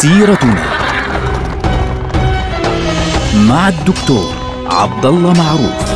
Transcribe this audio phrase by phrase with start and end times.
[0.00, 0.64] سيرتنا
[3.48, 4.34] مع الدكتور
[4.66, 5.90] عبد الله معروف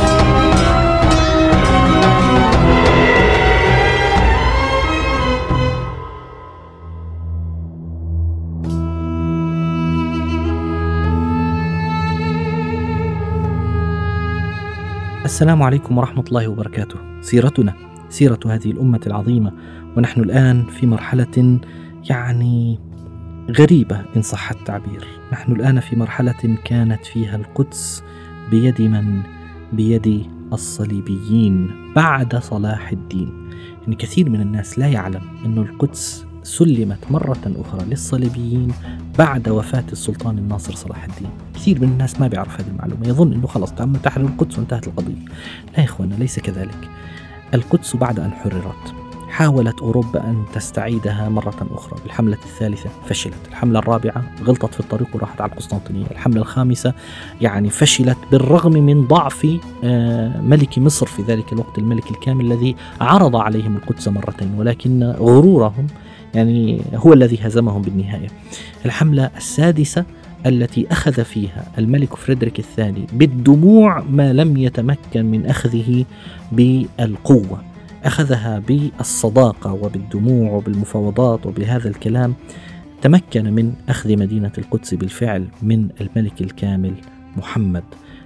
[15.25, 16.95] السلام عليكم ورحمة الله وبركاته.
[17.21, 17.73] سيرتنا
[18.09, 19.51] سيرة هذه الأمة العظيمة
[19.97, 21.59] ونحن الآن في مرحلة
[22.09, 22.79] يعني
[23.51, 25.07] غريبة إن صح التعبير.
[25.31, 28.03] نحن الآن في مرحلة كانت فيها القدس
[28.51, 29.21] بيد من؟
[29.73, 33.49] بيد الصليبيين بعد صلاح الدين.
[33.81, 38.71] يعني كثير من الناس لا يعلم أن القدس سلمت مرة أخرى للصليبيين
[39.17, 43.47] بعد وفاة السلطان الناصر صلاح الدين كثير من الناس ما بيعرف هذه المعلومة يظن أنه
[43.47, 45.25] خلص تم تحرير القدس وانتهت القضية
[45.73, 46.89] لا يا إخوانا ليس كذلك
[47.53, 49.04] القدس بعد أن حررت
[49.35, 51.99] حاولت أوروبا أن تستعيدها مرة أخرى.
[52.03, 53.47] بالحملة الثالثة فشلت.
[53.49, 56.05] الحملة الرابعة غلطت في الطريق وراحت على القسطنطينية.
[56.11, 56.93] الحملة الخامسة
[57.41, 59.47] يعني فشلت بالرغم من ضعف
[59.83, 65.87] آه، ملك مصر في ذلك الوقت الملك الكامل الذي عرض عليهم القدس مرتين ولكن غرورهم
[66.33, 68.27] يعني هو الذي هزمهم بالنهاية.
[68.85, 70.05] الحملة السادسة
[70.45, 76.05] التي أخذ فيها الملك فريدريك الثاني بالدموع ما لم يتمكن من أخذه
[76.51, 77.74] بالقوة.
[78.05, 82.35] أخذها بالصداقة وبالدموع وبالمفاوضات وبهذا الكلام
[83.01, 86.93] تمكن من أخذ مدينة القدس بالفعل من الملك الكامل
[87.37, 87.83] محمد.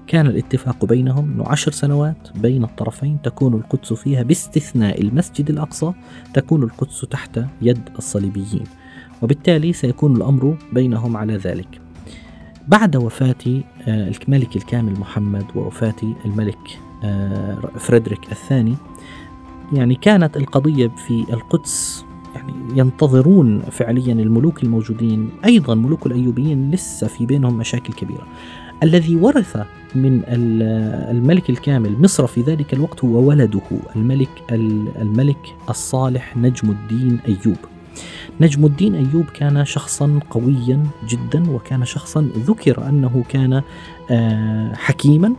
[0.08, 5.94] كان الاتفاق بينهم أنه عشر سنوات بين الطرفين تكون القدس فيها باستثناء المسجد الأقصى
[6.34, 8.64] تكون القدس تحت يد الصليبيين
[9.22, 11.82] وبالتالي سيكون الأمر بينهم على ذلك.
[12.68, 18.76] بعد وفاة آه، الملك الكامل محمد ووفاة الملك آه، فريدريك الثاني
[19.74, 27.26] يعني كانت القضية في القدس يعني ينتظرون فعليا الملوك الموجودين أيضا ملوك الأيوبيين لسه في
[27.26, 28.28] بينهم مشاكل كبيرة
[28.84, 29.58] الذي ورث
[29.96, 30.24] من
[31.12, 33.62] الملك الكامل مصر في ذلك الوقت هو ولده
[33.96, 34.30] الملك
[35.02, 37.58] الملك الصالح نجم الدين أيوب.
[38.42, 43.62] نجم الدين أيوب كان شخصا قويا جدا وكان شخصا ذكر أنه كان
[44.12, 45.34] آه، حكيما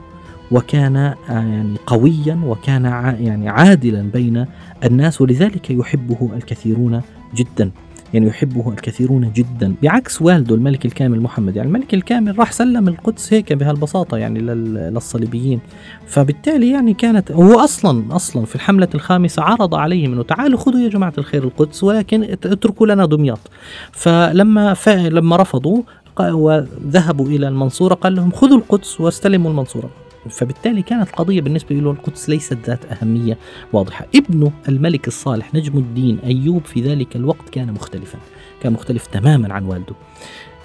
[0.51, 2.85] وكان آه، يعني قويا وكان
[3.21, 4.47] يعني عادلا بين
[4.85, 7.03] الناس ولذلك يحبه الكثيرون
[7.35, 7.71] جدا.
[8.15, 9.75] يعني يحبه الكثيرون جدا.
[9.83, 11.57] بعكس والده الملك الكامل محمد.
[11.57, 15.61] يعني الملك الكامل راح سلم القدس هيك بهالبساطة يعني للصليبيين.
[16.07, 20.89] فبالتالي يعني كانت هو أصلا أصلا في الحملة الخامسة عرض عليهم أنه تعالوا خذوا يا
[20.89, 23.51] جماعة الخير القدس ولكن اتركوا لنا دمياط.
[23.93, 25.83] فلما لما رفضوا
[26.21, 29.91] وذهبوا إلى المنصورة قال لهم خذوا القدس واستلموا المنصورة.
[30.31, 33.39] فبالتالي كانت القضية بالنسبة له القدس ليست ذات أهمية
[33.73, 34.07] واضحة.
[34.15, 38.19] ابنه الملك الصالح نجم الدين أيوب في ذلك الوقت كان مختلفا
[38.63, 39.95] كان مختلف تماما عن والده.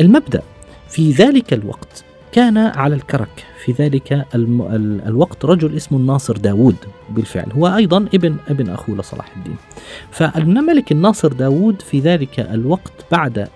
[0.02, 0.42] المبدأ
[0.90, 4.26] في ذلك الوقت كان على الكرك في ذلك.
[5.08, 6.76] الوقت رجل اسمه الناصر داود
[7.10, 7.52] بالفعل.
[7.52, 9.58] هو أيضا ابن ابن أخوه لصلاح الدين.
[10.12, 13.48] فالملك الناصر داود في ذلك الوقت بعد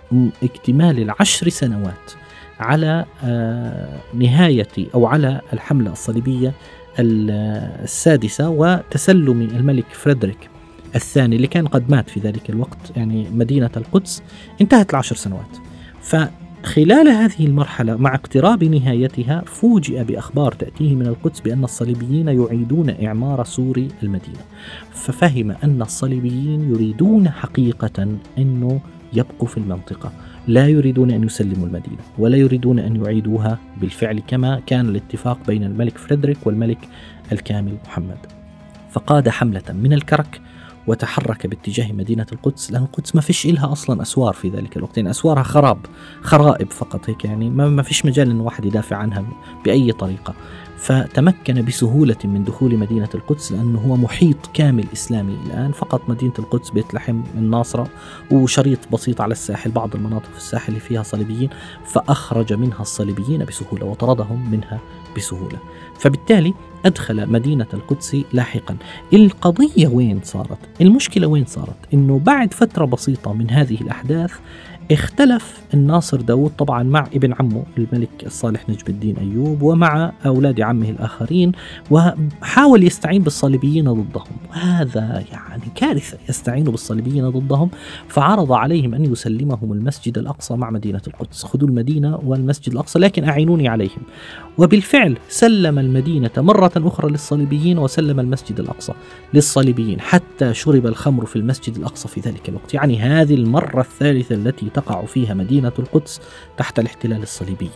[0.44, 2.12] اكتمال العشر سنوات
[2.60, 6.54] على آه، نهاية أو على الحملة الصليبية
[7.00, 10.50] السادسة وتسلم الملك فريدريك
[10.96, 14.24] الثاني اللي كان قد مات في ذلك الوقت يعني مدينة القدس
[14.62, 15.58] انتهت العشر سنوات.
[16.02, 23.44] فخلال هذه المرحلة مع اقتراب نهايتها فوجئ بأخبار تأتيه من القدس بأن الصليبيين يعيدون إعمار
[23.44, 24.40] سور المدينة.
[24.92, 28.80] ففهم أن الصليبيين يريدون حقيقة أنه
[29.14, 30.12] يبقوا في المنطقة.
[30.48, 35.98] لا يريدون أن يسلموا المدينة ولا يريدون أن يعيدوها بالفعل كما كان الاتفاق بين الملك
[35.98, 36.90] فريدريك والملك
[37.32, 38.18] الكامل محمد.
[38.92, 40.42] فقاد حملة من الكرك
[40.88, 45.10] وتحرك باتجاه مدينة القدس لأن القدس ما فيش إلها أصلا أسوار في ذلك الوقت يعني
[45.10, 45.78] أسوارها خراب
[46.22, 49.26] خرائب فقط هيك يعني ما فيش مجال أن واحد يدافع عنها
[49.66, 50.34] بأي طريقة.
[50.80, 56.70] فتمكن بسهولة من دخول مدينة القدس لأنه هو محيط كامل إسلامي الآن فقط مدينة القدس
[56.70, 57.88] بيت لحم الناصرة
[58.32, 61.50] وشريط بسيط على الساحل بعض المناطق في الساحل اللي فيها صليبيين
[61.86, 64.80] فأخرج منها الصليبيين بسهولة وطردهم منها
[65.18, 65.60] بسهولة
[66.00, 66.54] فبالتالي
[66.86, 68.78] أدخل مدينة القدس لاحقا
[69.14, 74.32] القضية وين صارت؟ المشكلة وين صارت؟ أنه بعد فترة بسيطة من هذه الأحداث
[74.92, 80.90] اختلف الناصر داود طبعا مع ابن عمه الملك الصالح نجم الدين أيوب ومع أولاد عمه
[80.90, 81.52] الآخرين
[81.92, 84.38] وحاول يستعين بالصليبيين ضدهم.
[84.60, 87.70] وهذا يعني كارثة يستعين بالصليبيين ضدهم
[88.08, 91.46] فعرض عليهم أن يسلمهم المسجد الأقصى مع مدينة القدس.
[91.46, 94.02] خذوا المدينة والمسجد الأقصى لكن أعينوني عليهم.
[94.58, 98.94] وبالفعل سلم المدينة مرة أخرى للصليبيين وسلم المسجد الأقصى
[99.34, 102.74] للصليبيين حتى شرب الخمر في المسجد الأقصى في ذلك الوقت.
[102.74, 106.22] يعني هذه المرة الثالثة التي تقع فيها مدينة القدس
[106.58, 107.70] تحت الاحتلال الصليبي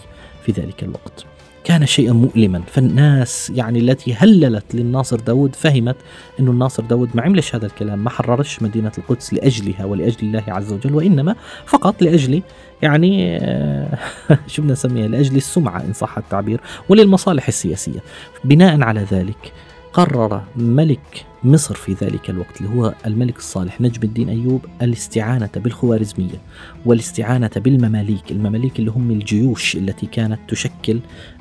[0.46, 1.26] في ذلك الوقت.
[1.64, 2.62] كان شيئا مؤلما.
[2.68, 5.96] فالناس يعني التي هللت للناصر داود فهمت
[6.40, 10.74] أن الناصر داود ما عملش هذا الكلام ما حررش مدينة القدس لأجلها ولأجل الله عز
[10.74, 12.42] وجل وإنما فقط لأجل
[12.82, 13.98] يعني آه،
[14.48, 18.00] شو بدنا نسميها؟ لأجل السمعة إن صح التعبير وللمصالح السياسية.
[18.44, 19.54] بناء على ذلك
[19.94, 26.42] قرر ملك مصر في ذلك الوقت اللي هو الملك الصالح نجم الدين أيوب الاستعانة بالخوارزمية
[26.86, 31.00] والاستعانة بالمماليك المماليك اللي هم الجيوش التي كانت تشكل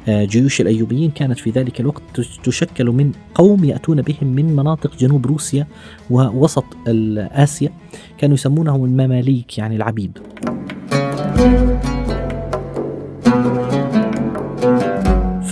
[0.09, 2.03] آه، جيوش الأيوبيين كانت في ذلك الوقت
[2.45, 5.67] تشكل من قوم يأتون بهم من مناطق جنوب روسيا
[6.11, 7.73] ووسط آسيا
[8.19, 10.19] كانوا يسمونهم المماليك يعني العبيد.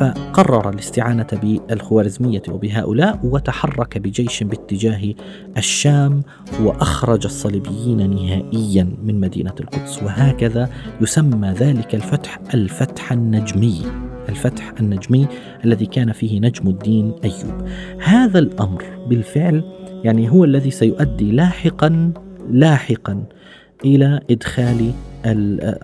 [0.01, 5.15] فقرر الاستعانة بالخوارزمية وبهؤلاء وتحرك بجيش باتجاه
[5.57, 6.23] الشام
[6.61, 10.03] وأخرج الصليبيين نهائيا من مدينة القدس.
[10.03, 10.71] وهكذا
[11.01, 13.83] يسمى ذلك الفتح الفتح النجمي
[14.29, 15.27] الفتح النجمي
[15.65, 17.69] الذي كان فيه نجم الدين أيوب.
[18.05, 19.65] هذا الأمر بالفعل
[20.05, 22.13] يعني هو الذي سيؤدي لاحقا
[22.51, 23.25] لاحقا
[23.85, 24.93] إلى إدخال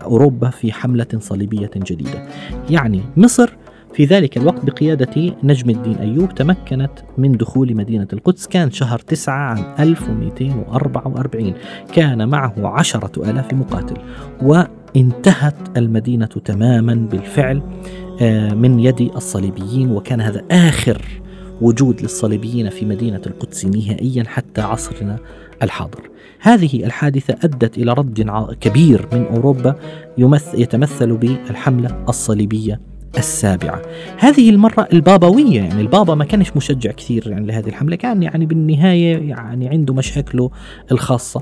[0.01, 2.27] أوروبا في حملة صليبية جديدة.
[2.69, 3.49] يعني مصر
[3.97, 9.35] في ذلك الوقت بقيادة نجم الدين أيوب تمكنت من دخول مدينة القدس كان شهر تسعة
[9.35, 11.53] عام 1244
[11.93, 13.97] كان معه عشرة آلاف مقاتل
[14.41, 17.61] وانتهت المدينة تماما بالفعل
[18.21, 21.01] آه، من يد الصليبيين وكان هذا آخر
[21.61, 25.19] وجود للصليبيين في مدينة القدس نهائيا حتى عصرنا
[25.63, 26.09] الحاضر.
[26.39, 28.21] هذه الحادثة أدت إلى رد
[28.61, 29.75] كبير من أوروبا
[30.53, 33.81] يتمثل بالحملة الصليبية السابعة.
[34.17, 39.29] هذه المرة البابوية يعني البابا ما كانش مشجع كثير يعني لهذه الحملة كان يعني بالنهاية
[39.29, 40.51] يعني عنده مشاكله
[40.91, 41.41] الخاصة.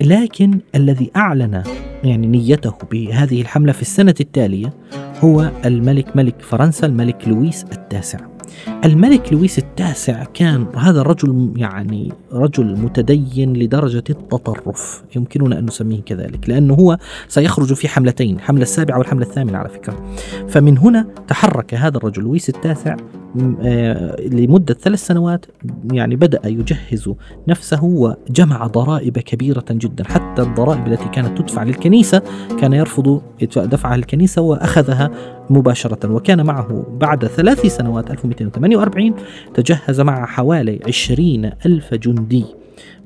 [0.00, 1.62] لكن الذي أعلن
[2.04, 4.74] يعني نيته بهذه الحملة في السنة التالية
[5.20, 8.35] هو الملك ملك فرنسا الملك لويس التاسع.
[8.84, 15.04] الملك لويس التاسع كان هذا الرجل يعني رجل متدين لدرجة التطرف.
[15.16, 16.98] يمكننا أن نسميه كذلك لأنه هو
[17.28, 20.14] سيخرج في حملتين الحملة السابعة والحملة الثامنة على فكرة.
[20.48, 22.96] فمن هنا تحرك هذا الرجل لويس التاسع
[23.62, 25.46] آه، لمدة ثلاث سنوات
[25.92, 27.10] يعني بدأ يجهز
[27.48, 30.04] نفسه وجمع ضرائب كبيرة جدا.
[30.04, 32.22] حتى الضرائب التي كانت تدفع للكنيسة
[32.60, 33.22] كان يرفض
[33.56, 35.10] دفعها الكنيسة وأخذها
[35.50, 36.12] مباشرة.
[36.12, 38.10] وكان معه بعد ثلاث سنوات
[38.40, 39.14] 1248
[39.54, 42.44] تجهز مع حوالي عشرين ألف جندي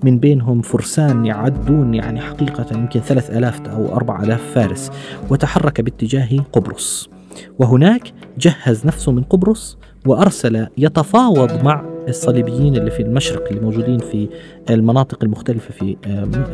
[0.03, 4.91] من بينهم فرسان يعدون يعني حقيقة يمكن ثلاث ألاف أو أربع ألاف فارس
[5.31, 7.11] وتحرك باتجاه قبرص.
[7.59, 14.29] وهناك جهز نفسه من قبرص وأرسل يتفاوض مع الصليبيين اللي في المشرق اللي موجودين في
[14.71, 15.97] المناطق المختلفة في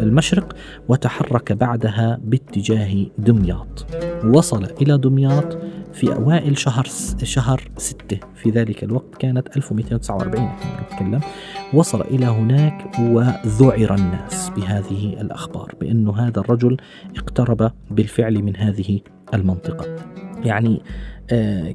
[0.03, 0.57] المشرق
[0.89, 3.87] وتحرك بعدها باتجاه دمياط.
[4.25, 5.59] وصل إلى دمياط
[5.97, 6.87] في أوائل شهر
[7.23, 8.19] شهر ستة.
[8.35, 10.51] في ذلك الوقت كانت 1249
[10.83, 11.21] نتكلم.
[11.75, 16.77] وصل إلى هناك وذعر الناس بهذه الأخبار بأن هذا الرجل
[17.17, 19.01] اقترب بالفعل من هذه
[19.35, 19.97] المنطقة.
[20.45, 20.83] يعني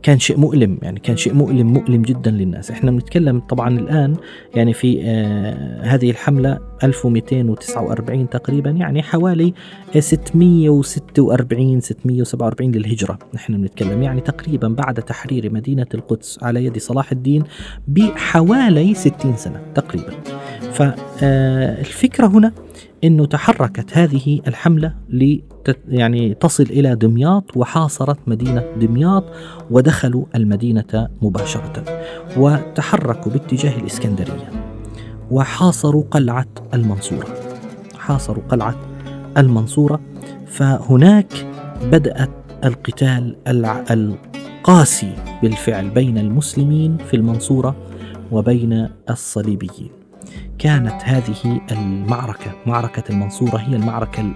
[0.04, 2.72] كان شيء مؤلم يعني كان شيء مؤلم مؤلم جدا للناس.
[2.72, 4.16] إحنا بنتكلم طبعا الآن
[4.56, 9.54] يعني في آه، هذه الحملة 1249 تقريبا يعني حوالي
[10.00, 13.20] 646 647 للهجرة.
[13.34, 17.44] نحن بنتكلم يعني تقريبا بعد تحرير مدينة القدس على يد صلاح الدين
[17.88, 20.14] بحوالي 60 سنة تقريبا.
[20.74, 22.52] فالفكرة هنا
[23.04, 24.94] إنه تحركت هذه الحملة
[25.90, 29.24] يعني تصل إلى دمياط وحاصرت مدينة دمياط
[29.72, 31.84] ودخلوا المدينة مباشرة
[32.38, 34.50] وتحركوا باتجاه الإسكندرية
[35.32, 37.28] وحاصروا قلعة المنصورة.
[37.98, 38.76] حاصروا قلعة
[39.38, 40.00] المنصورة
[40.48, 41.48] فهناك
[41.84, 42.30] بدأت
[42.66, 43.36] القتال
[43.92, 47.76] القاسي بالفعل بين المسلمين في المنصورة
[48.32, 50.01] وبين الصليبيين.
[50.60, 52.52] كانت هذه المعركة.
[52.66, 54.34] معركة المنصورة هي المعركة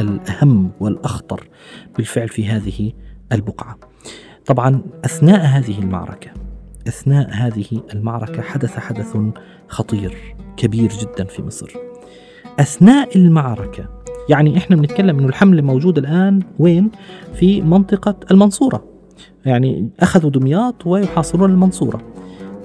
[0.00, 1.48] الأهم والأخطر
[1.96, 2.92] بالفعل في هذه
[3.32, 3.78] البقعة.
[4.46, 6.30] طبعا أثناء هذه المعركة
[6.88, 9.16] أثناء هذه المعركة حدث حدث
[9.68, 11.72] خطير كبير جدا في مصر.
[12.60, 13.88] أثناء المعركة
[14.28, 16.90] يعني إحنا بنتكلم إنه الحملة موجودة الآن وين؟
[17.34, 18.84] في منطقة المنصورة.
[19.44, 22.13] يعني أخذوا دمياط ويحاصرون المنصورة.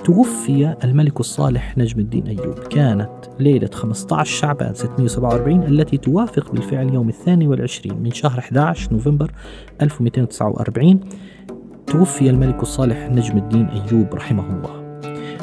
[0.04, 2.60] توفي الملك الصالح نجم الدين أيوب.
[2.60, 9.32] كانت ليلة 15 شعبان 647 التي توافق بالفعل يوم الثاني والعشرين من شهر 11 نوفمبر
[9.82, 11.00] 1249
[11.88, 15.00] توفي الملك الصالح نجم الدين أيوب رحمه الله.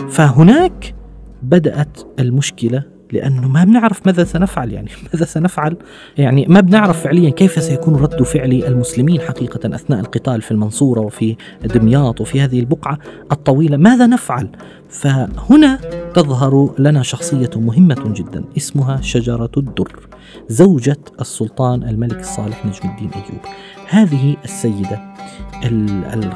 [0.08, 0.94] فهناك
[1.42, 4.90] بدأت المشكلة لأنه ما بنعرف ماذا سنفعل يعني.
[5.12, 5.76] ماذا سنفعل؟
[6.18, 11.36] يعني ما بنعرف فعليا كيف سيكون رد فعل المسلمين حقيقة أثناء القتال في المنصورة وفي
[11.64, 12.98] دمياط وفي هذه البقعة
[13.32, 13.76] الطويلة.
[13.76, 14.48] ماذا نفعل؟
[14.88, 15.78] فهنا
[16.14, 20.08] تظهر لنا شخصية مهمة جدا اسمها شجرة الدر
[20.48, 23.40] زوجة السلطان الملك الصالح نجم الدين أيوب.
[23.88, 25.14] هذه السيدة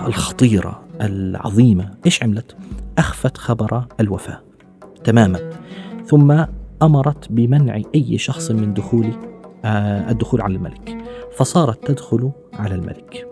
[0.06, 2.56] الخطيرة العظيمة إيش عملت؟
[2.98, 4.40] أخفت خبر الوفاة
[5.04, 5.38] تماما.
[6.06, 6.44] ثم
[6.82, 9.06] أمرت بمنع أي شخص من دخول
[9.64, 10.96] آه، الدخول على الملك.
[11.36, 13.26] فصارت تدخل على الملك.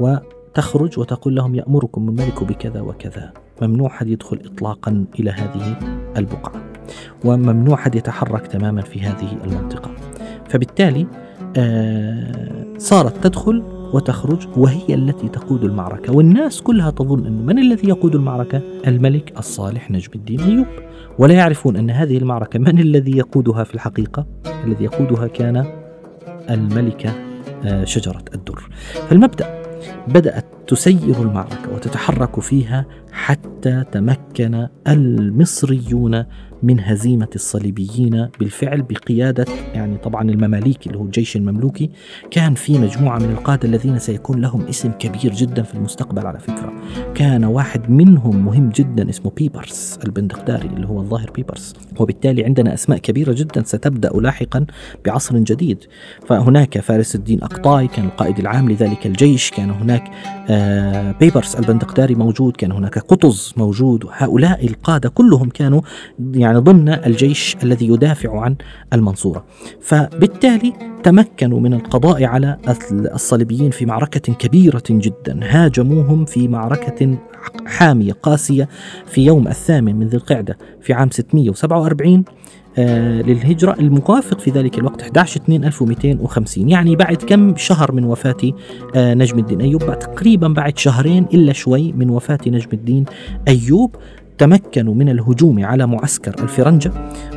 [0.00, 3.32] وتخرج وتقول لهم يأمركم الملك بكذا وكذا.
[3.62, 5.78] ممنوع حد يدخل اطلاقا إلى هذه
[6.16, 6.62] البقعة.
[7.24, 9.90] وممنوع حد يتحرك تماما في هذه المنطقة.
[10.48, 11.06] فبالتالي
[11.56, 18.14] آه، صارت تدخل وتخرج وهي التي تقود المعركة والناس كلها تظن أن من الذي يقود
[18.14, 20.66] المعركة؟ الملك الصالح نجم الدين أيوب
[21.18, 24.26] ولا يعرفون أن هذه المعركة من الذي يقودها في الحقيقة؟
[24.64, 25.66] الذي يقودها كان
[26.50, 27.12] الملكة
[27.64, 28.68] آه، شجرة الدر
[29.08, 29.62] فالمبدأ
[30.08, 36.24] بدأت تسير المعركة وتتحرك فيها حتى تمكن المصريون
[36.62, 41.90] من هزيمة الصليبيين بالفعل بقيادة يعني طبعا المماليك اللي هو الجيش المملوكي
[42.30, 46.72] كان في مجموعة من القادة الذين سيكون لهم اسم كبير جدا في المستقبل على فكرة.
[47.14, 51.74] كان واحد منهم مهم جدا اسمه بيبرس البندقداري اللي هو الظاهر بيبرس.
[52.00, 54.66] وبالتالي عندنا أسماء كبيرة جدا ستبدأ لاحقا
[55.06, 55.78] بعصر جديد.
[56.26, 60.10] فهناك فارس الدين أقطاي كان القائد العام لذلك الجيش كان هناك
[60.50, 64.04] آه بيبرس البندقداري موجود كان هناك قطز موجود.
[64.12, 65.80] هؤلاء القادة كلهم كانوا
[66.34, 68.56] يعني يعني ضمن الجيش الذي يدافع عن
[68.92, 69.44] المنصورة.
[69.80, 72.56] فبالتالي تمكنوا من القضاء على
[72.90, 75.40] الصليبيين في معركة كبيرة جدا.
[75.42, 77.18] هاجموهم في معركة
[77.66, 78.68] حامية قاسية
[79.06, 82.24] في يوم الثامن من ذي القعدة في عام 647
[82.78, 88.52] آه للهجرة الموافق في ذلك الوقت 11 2 1250 يعني بعد كم شهر من وفاة
[88.96, 89.98] آه نجم الدين أيوب.
[89.98, 93.04] تقريبا بعد شهرين إلا شوي من وفاة نجم الدين
[93.48, 93.96] أيوب
[94.38, 96.92] تمكنوا من الهجوم على معسكر الفرنجة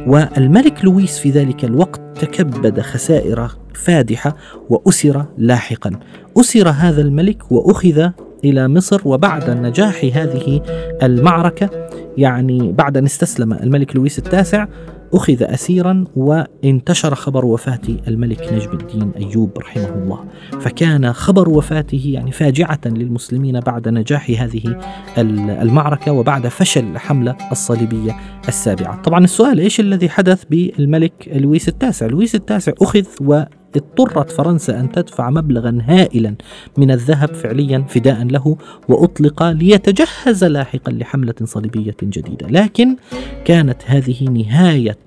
[0.08, 4.36] والملك لويس في ذلك الوقت تكبد خسائر فادحة
[4.70, 5.92] وأسر لاحقا.
[6.40, 8.10] أسر هذا الملك وأخذ
[8.44, 10.62] إلى مصر وبعد نجاح هذه
[11.04, 11.70] المعركة
[12.18, 14.68] يعني بعد أن استسلم الملك لويس التاسع
[15.14, 20.26] أخذ أسيرا وانتشر خبر وفاة الملك نجم الدين أيوب رحمه الله.
[20.60, 24.80] فكان خبر وفاته يعني فاجعة للمسلمين بعد نجاح هذه
[25.18, 28.16] المعركة وبعد فشل الحملة الصليبية
[28.48, 29.02] السابعة.
[29.02, 33.44] طبعا السؤال إيش الذي حدث بالملك لويس التاسع؟ لويس التاسع أخذ و
[33.76, 36.36] اضطرت فرنسا أن تدفع مبلغا هائلا
[36.78, 38.58] من الذهب فعليا فداء له
[38.90, 42.48] وأطلق ليتجهز لاحقا لحملة صليبية جديدة.
[42.48, 42.96] لكن
[43.46, 44.98] كانت هذه نهاية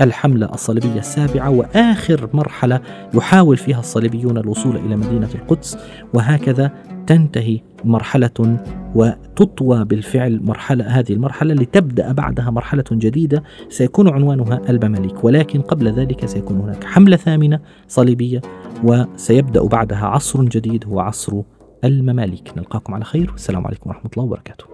[0.00, 2.80] الحملة الصليبية السابعة وآخر مرحلة
[3.14, 5.78] يحاول فيها الصليبيون الوصول إلى مدينة القدس
[6.14, 6.70] وهكذا
[7.06, 8.58] تنتهي مرحلة
[8.94, 16.26] وتطوى بالفعل مرحلة هذه المرحلة لتبدأ بعدها مرحلة جديدة سيكون عنوانها المماليك ولكن قبل ذلك
[16.26, 18.40] سيكون هناك حملة ثامنة صليبية
[18.84, 21.42] وسيبدأ بعدها عصر جديد هو عصر
[21.84, 22.52] المماليك.
[22.56, 24.73] نلقاكم على خير والسلام عليكم ورحمة الله وبركاته.